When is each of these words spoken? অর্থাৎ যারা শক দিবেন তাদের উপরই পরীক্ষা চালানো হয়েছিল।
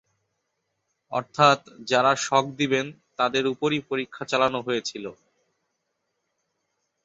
অর্থাৎ 1.11 1.59
যারা 1.89 2.11
শক 2.25 2.45
দিবেন 2.59 2.85
তাদের 3.19 3.43
উপরই 3.53 3.79
পরীক্ষা 3.89 4.23
চালানো 4.31 4.59
হয়েছিল। 4.61 5.05